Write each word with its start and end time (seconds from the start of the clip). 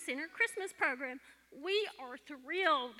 Center 0.00 0.28
Christmas 0.32 0.72
program. 0.72 1.20
We 1.52 1.86
are 2.00 2.16
thrilled 2.16 2.96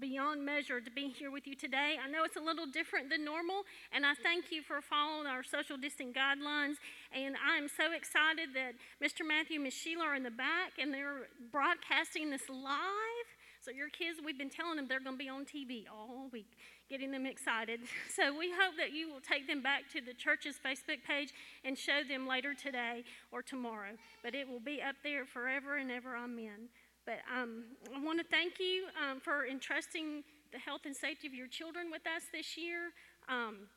beyond 0.00 0.44
measure 0.44 0.80
to 0.80 0.90
be 0.90 1.08
here 1.08 1.30
with 1.30 1.46
you 1.46 1.54
today. 1.54 1.96
I 2.02 2.10
know 2.10 2.24
it's 2.24 2.36
a 2.36 2.42
little 2.42 2.66
different 2.66 3.10
than 3.10 3.24
normal, 3.24 3.62
and 3.92 4.04
I 4.04 4.14
thank 4.14 4.50
you 4.50 4.62
for 4.62 4.80
following 4.80 5.26
our 5.26 5.44
social 5.44 5.76
distancing 5.76 6.12
guidelines. 6.12 6.76
And 7.14 7.36
I 7.38 7.58
am 7.58 7.68
so 7.68 7.92
excited 7.92 8.50
that 8.54 8.74
Mr. 8.98 9.26
Matthew 9.26 9.56
and 9.56 9.64
Miss 9.64 9.74
Sheila 9.74 10.04
are 10.04 10.14
in 10.16 10.24
the 10.24 10.34
back, 10.34 10.80
and 10.80 10.92
they're 10.92 11.28
broadcasting 11.52 12.30
this 12.30 12.48
live. 12.48 13.28
So 13.60 13.70
your 13.70 13.90
kids, 13.90 14.18
we've 14.24 14.38
been 14.38 14.50
telling 14.50 14.76
them 14.76 14.86
they're 14.88 14.98
going 14.98 15.16
to 15.16 15.22
be 15.22 15.30
on 15.30 15.44
TV 15.44 15.84
all 15.86 16.28
week, 16.32 16.58
getting 16.92 17.10
them 17.10 17.24
excited. 17.24 17.80
So 18.14 18.36
we 18.36 18.50
hope 18.50 18.76
that 18.76 18.92
you 18.92 19.10
will 19.10 19.22
take 19.22 19.46
them 19.46 19.62
back 19.62 19.88
to 19.94 20.00
the 20.02 20.12
church's 20.12 20.56
Facebook 20.62 21.02
page 21.08 21.32
and 21.64 21.78
show 21.78 22.02
them 22.06 22.26
later 22.26 22.52
today 22.52 23.04
or 23.32 23.40
tomorrow. 23.40 23.96
But 24.22 24.34
it 24.34 24.46
will 24.46 24.60
be 24.60 24.82
up 24.82 24.96
there 25.02 25.24
forever 25.24 25.78
and 25.78 25.90
ever. 25.90 26.14
Amen. 26.14 26.68
But 27.06 27.20
um, 27.34 27.64
I 27.96 28.04
want 28.04 28.18
to 28.18 28.26
thank 28.26 28.60
you 28.60 28.84
um, 29.00 29.18
for 29.18 29.46
entrusting 29.46 30.22
the 30.52 30.58
health 30.58 30.82
and 30.84 30.94
safety 30.94 31.26
of 31.26 31.32
your 31.32 31.46
children 31.46 31.90
with 31.90 32.02
us 32.06 32.24
this 32.30 32.58
year. 32.58 32.92
Um, 33.30 33.68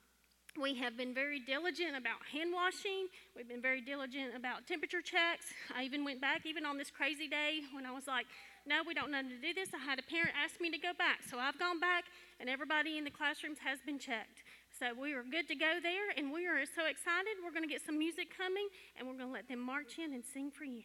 we 0.62 0.76
have 0.76 0.96
been 0.96 1.14
very 1.14 1.40
diligent 1.40 1.96
about 1.96 2.24
hand 2.32 2.52
washing. 2.54 3.08
We've 3.36 3.48
been 3.48 3.62
very 3.62 3.82
diligent 3.82 4.36
about 4.36 4.68
temperature 4.68 5.02
checks. 5.02 5.46
I 5.76 5.84
even 5.84 6.04
went 6.04 6.22
back, 6.22 6.46
even 6.46 6.66
on 6.66 6.78
this 6.78 6.90
crazy 6.90 7.28
day 7.28 7.62
when 7.74 7.86
I 7.86 7.92
was 7.92 8.08
like, 8.08 8.26
no, 8.66 8.82
we 8.88 8.94
don't 8.94 9.12
know 9.12 9.22
to 9.22 9.38
do 9.38 9.54
this. 9.54 9.70
I 9.76 9.84
had 9.84 10.00
a 10.00 10.04
parent 10.04 10.32
ask 10.34 10.60
me 10.60 10.72
to 10.72 10.78
go 10.78 10.92
back. 10.98 11.22
So 11.30 11.38
I've 11.38 11.60
gone 11.60 11.80
back, 11.80 12.06
and 12.40 12.50
everybody 12.50 12.98
in 12.98 13.04
the 13.04 13.12
classrooms 13.12 13.60
has 13.64 13.80
been 13.86 14.00
checked. 14.00 14.42
So 14.80 14.92
we 14.98 15.14
are 15.14 15.24
good 15.24 15.48
to 15.50 15.56
go 15.56 15.78
there, 15.84 16.10
and 16.18 16.32
we 16.32 16.48
are 16.48 16.58
so 16.66 16.86
excited. 16.88 17.38
We're 17.44 17.54
going 17.54 17.68
to 17.68 17.72
get 17.72 17.86
some 17.86 18.00
music 18.00 18.34
coming, 18.36 18.68
and 18.98 19.08
we're 19.08 19.16
going 19.16 19.30
to 19.30 19.34
let 19.34 19.48
them 19.48 19.60
march 19.60 20.00
in 20.00 20.14
and 20.14 20.24
sing 20.26 20.52
for 20.52 20.64
you. 20.64 20.84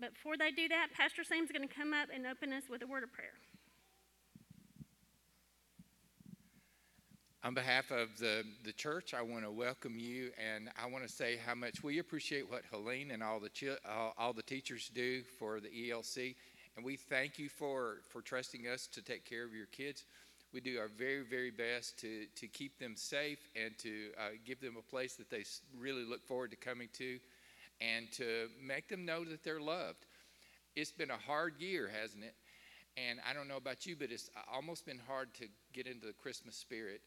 But 0.00 0.14
before 0.14 0.36
they 0.36 0.50
do 0.50 0.68
that, 0.68 0.88
Pastor 0.96 1.22
Sam's 1.22 1.52
going 1.52 1.66
to 1.66 1.72
come 1.72 1.94
up 1.94 2.08
and 2.12 2.26
open 2.26 2.52
us 2.52 2.64
with 2.68 2.82
a 2.82 2.88
word 2.88 3.04
of 3.04 3.12
prayer. 3.12 3.38
On 7.44 7.54
behalf 7.54 7.90
of 7.90 8.16
the, 8.20 8.44
the 8.62 8.72
church, 8.72 9.14
I 9.14 9.22
want 9.22 9.42
to 9.42 9.50
welcome 9.50 9.98
you, 9.98 10.30
and 10.38 10.70
I 10.80 10.86
want 10.86 11.04
to 11.04 11.12
say 11.12 11.40
how 11.44 11.56
much 11.56 11.82
we 11.82 11.98
appreciate 11.98 12.48
what 12.48 12.62
Helene 12.70 13.10
and 13.10 13.20
all 13.20 13.40
the 13.40 13.50
all, 13.84 14.14
all 14.16 14.32
the 14.32 14.44
teachers 14.44 14.88
do 14.94 15.24
for 15.40 15.58
the 15.58 15.66
ELC, 15.66 16.36
and 16.76 16.84
we 16.84 16.94
thank 16.94 17.40
you 17.40 17.48
for 17.48 17.96
for 18.10 18.22
trusting 18.22 18.68
us 18.68 18.86
to 18.92 19.02
take 19.02 19.24
care 19.28 19.44
of 19.44 19.52
your 19.52 19.66
kids. 19.66 20.04
We 20.54 20.60
do 20.60 20.78
our 20.78 20.86
very 20.86 21.24
very 21.24 21.50
best 21.50 21.98
to 22.02 22.26
to 22.36 22.46
keep 22.46 22.78
them 22.78 22.94
safe 22.94 23.40
and 23.56 23.76
to 23.78 24.10
uh, 24.16 24.36
give 24.46 24.60
them 24.60 24.76
a 24.78 24.88
place 24.88 25.14
that 25.14 25.28
they 25.28 25.42
really 25.76 26.04
look 26.04 26.24
forward 26.24 26.52
to 26.52 26.56
coming 26.56 26.90
to, 26.98 27.18
and 27.80 28.06
to 28.12 28.50
make 28.64 28.88
them 28.88 29.04
know 29.04 29.24
that 29.24 29.42
they're 29.42 29.60
loved. 29.60 30.06
It's 30.76 30.92
been 30.92 31.10
a 31.10 31.16
hard 31.16 31.54
year, 31.58 31.90
hasn't 32.00 32.22
it? 32.22 32.36
And 32.96 33.18
I 33.28 33.32
don't 33.32 33.48
know 33.48 33.56
about 33.56 33.84
you, 33.84 33.96
but 33.96 34.12
it's 34.12 34.30
almost 34.52 34.86
been 34.86 35.00
hard 35.08 35.34
to 35.40 35.48
get 35.72 35.88
into 35.88 36.06
the 36.06 36.12
Christmas 36.12 36.54
spirit. 36.54 37.00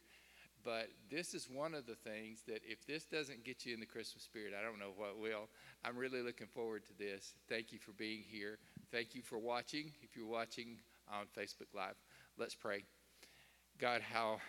But 0.66 0.90
this 1.12 1.36
is 1.36 1.48
one 1.48 1.76
of 1.76 1.86
the 1.86 1.94
things 1.94 2.42
that 2.48 2.62
if 2.68 2.86
this 2.88 3.06
doesn't 3.06 3.46
get 3.46 3.68
you 3.68 3.76
in 3.76 3.80
the 3.80 3.86
Christmas 3.86 4.24
spirit, 4.24 4.54
I 4.60 4.64
don't 4.64 4.80
know 4.80 4.94
what 4.98 5.20
will. 5.20 5.48
I'm 5.86 5.96
really 5.96 6.24
looking 6.24 6.48
forward 6.48 6.84
to 6.88 6.98
this. 6.98 7.36
Thank 7.48 7.72
you 7.72 7.78
for 7.78 7.92
being 7.92 8.24
here. 8.28 8.58
Thank 8.92 9.14
you 9.14 9.22
for 9.22 9.38
watching. 9.38 9.92
If 10.02 10.18
you're 10.18 10.26
watching 10.26 10.80
on 11.08 11.28
Facebook 11.38 11.74
Live, 11.76 11.96
let's 12.40 12.56
pray. 12.56 12.84
God, 13.80 14.02
how 14.02 14.40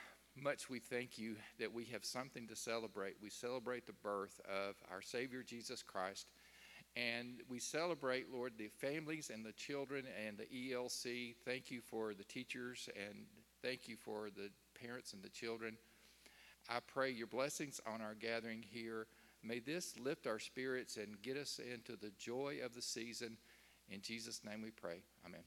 much 0.43 0.71
we 0.71 0.79
thank 0.79 1.19
you 1.19 1.37
that 1.59 1.73
we 1.73 1.85
have 1.85 2.05
something 2.05 2.47
to 2.49 2.57
celebrate. 2.57 3.17
We 3.23 3.31
celebrate 3.31 3.87
the 3.87 3.93
birth 3.93 4.41
of 4.49 4.77
our 4.91 5.03
Savior 5.03 5.43
Jesus 5.43 5.83
Christ. 5.83 6.29
And 6.95 7.43
we 7.51 7.59
celebrate, 7.59 8.33
Lord, 8.33 8.53
the 8.57 8.69
families 8.69 9.31
and 9.33 9.45
the 9.45 9.53
children 9.53 10.05
and 10.27 10.39
the 10.39 10.45
ELC. 10.45 11.35
Thank 11.45 11.71
you 11.71 11.83
for 11.83 12.15
the 12.15 12.25
teachers 12.25 12.89
and 12.97 13.27
thank 13.63 13.87
you 13.87 13.97
for 13.97 14.29
the 14.35 14.51
parents 14.81 15.13
and 15.13 15.23
the 15.23 15.29
children. 15.29 15.77
I 16.69 16.79
pray 16.87 17.11
your 17.11 17.27
blessings 17.27 17.81
on 17.87 18.01
our 18.01 18.15
gathering 18.15 18.65
here. 18.69 19.07
May 19.43 19.61
this 19.61 19.95
lift 19.99 20.27
our 20.27 20.39
spirits 20.39 20.97
and 20.97 21.21
get 21.23 21.37
us 21.37 21.61
into 21.73 21.97
the 21.97 22.13
joy 22.19 22.59
of 22.65 22.75
the 22.75 22.83
season. 22.83 23.37
In 23.89 24.01
Jesus' 24.01 24.43
name 24.45 24.63
we 24.63 24.71
pray. 24.71 25.03
Amen. 25.25 25.43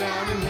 down 0.00 0.30
and 0.30 0.49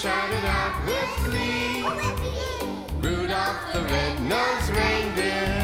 shouted 0.00 0.44
out 0.44 0.86
with 0.86 1.34
me, 1.34 1.82
Rudolph 3.00 3.72
the 3.72 3.82
red-nosed 3.82 4.70
reindeer. 4.70 5.57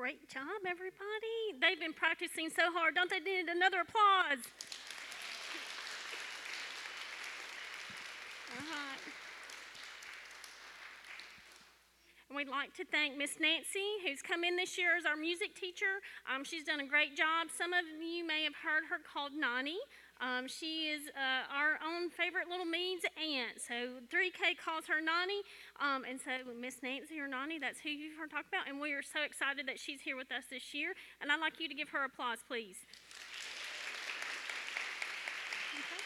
Great 0.00 0.30
job, 0.32 0.64
everybody. 0.64 1.60
They've 1.60 1.78
been 1.78 1.92
practicing 1.92 2.48
so 2.48 2.72
hard. 2.72 2.94
Don't 2.94 3.10
they 3.10 3.20
need 3.20 3.52
another 3.52 3.84
applause? 3.84 4.40
We'd 12.34 12.48
like 12.48 12.72
to 12.80 12.84
thank 12.86 13.18
Miss 13.18 13.36
Nancy, 13.38 14.00
who's 14.00 14.22
come 14.22 14.42
in 14.42 14.56
this 14.56 14.78
year 14.78 14.96
as 14.96 15.04
our 15.04 15.16
music 15.16 15.54
teacher. 15.54 16.00
Um, 16.24 16.44
she's 16.44 16.64
done 16.64 16.80
a 16.80 16.86
great 16.86 17.14
job. 17.14 17.52
Some 17.52 17.74
of 17.74 17.84
you 18.00 18.26
may 18.26 18.44
have 18.44 18.56
heard 18.56 18.88
her 18.88 19.04
called 19.04 19.32
Nani. 19.36 19.76
Um, 20.20 20.46
she 20.46 20.92
is 20.92 21.08
uh, 21.16 21.48
our 21.48 21.80
own 21.80 22.10
favorite 22.10 22.48
little 22.48 22.68
Meads 22.68 23.08
aunt. 23.16 23.56
So 23.56 24.04
3K 24.12 24.60
calls 24.60 24.84
her 24.86 25.00
Nani. 25.00 25.40
Um, 25.80 26.04
and 26.04 26.20
so 26.20 26.44
Miss 26.52 26.82
Nancy 26.82 27.18
or 27.18 27.26
Nani, 27.26 27.58
that's 27.58 27.80
who 27.80 27.88
you've 27.88 28.16
heard 28.20 28.30
talk 28.30 28.44
about. 28.46 28.68
And 28.68 28.78
we 28.80 28.92
are 28.92 29.02
so 29.02 29.24
excited 29.24 29.66
that 29.66 29.80
she's 29.80 30.00
here 30.00 30.16
with 30.16 30.30
us 30.30 30.44
this 30.50 30.74
year. 30.74 30.92
And 31.20 31.32
I'd 31.32 31.40
like 31.40 31.58
you 31.58 31.68
to 31.68 31.74
give 31.74 31.88
her 31.90 32.04
applause, 32.04 32.44
please. 32.46 32.76
Okay. 35.72 36.04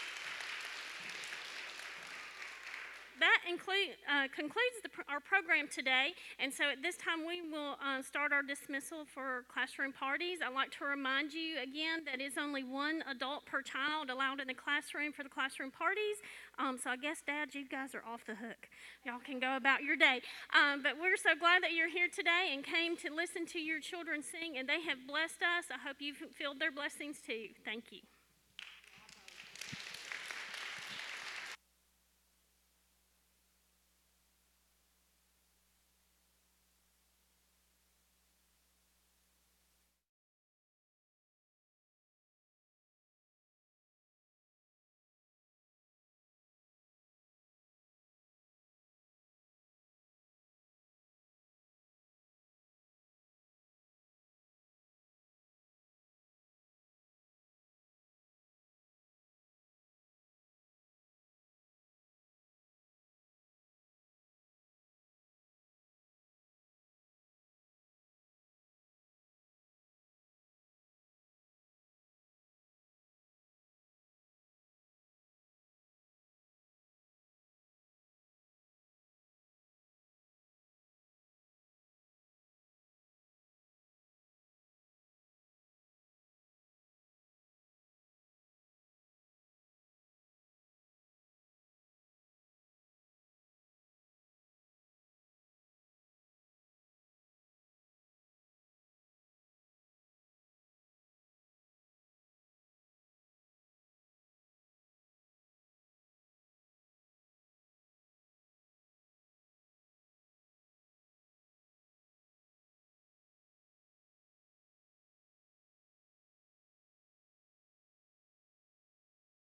That 3.19 3.34
include, 3.49 3.97
uh, 4.09 4.29
concludes 4.35 4.81
the, 4.83 4.91
our 5.09 5.21
program 5.21 5.69
today, 5.69 6.15
and 6.39 6.53
so 6.53 6.71
at 6.71 6.83
this 6.83 6.97
time 6.97 7.27
we 7.27 7.43
will 7.43 7.77
uh, 7.83 8.03
start 8.03 8.33
our 8.33 8.43
dismissal 8.43 9.05
for 9.05 9.45
classroom 9.53 9.93
parties. 9.93 10.39
I'd 10.45 10.55
like 10.55 10.71
to 10.79 10.85
remind 10.85 11.33
you 11.33 11.61
again 11.63 12.05
that 12.07 12.21
it's 12.21 12.39
only 12.39 12.65
one 12.65 13.03
adult 13.11 13.47
per 13.47 13.63
child 13.63 14.11
allowed 14.11 14.41
in 14.41 14.49
the 14.49 14.55
classroom 14.55 15.13
for 15.13 15.23
the 15.23 15.29
classroom 15.29 15.71
parties. 15.71 16.19
Um, 16.59 16.79
so 16.79 16.91
I 16.91 16.97
guess, 16.97 17.23
Dad, 17.27 17.55
you 17.55 17.69
guys 17.69 17.95
are 17.95 18.05
off 18.07 18.25
the 18.27 18.35
hook. 18.35 18.69
Y'all 19.05 19.23
can 19.25 19.39
go 19.39 19.57
about 19.57 19.83
your 19.83 19.97
day. 19.97 20.23
Um, 20.55 20.83
but 20.83 20.95
we're 21.01 21.17
so 21.17 21.35
glad 21.39 21.63
that 21.63 21.73
you're 21.73 21.91
here 21.91 22.09
today 22.09 22.53
and 22.53 22.65
came 22.65 22.97
to 22.99 23.13
listen 23.13 23.47
to 23.47 23.59
your 23.59 23.81
children 23.81 24.23
sing, 24.23 24.57
and 24.59 24.69
they 24.69 24.81
have 24.83 25.07
blessed 25.07 25.43
us. 25.43 25.67
I 25.71 25.79
hope 25.87 25.97
you've 25.99 26.23
filled 26.33 26.61
their 26.61 26.73
blessings 26.73 27.19
too. 27.25 27.49
Thank 27.65 27.91
you. 27.91 28.01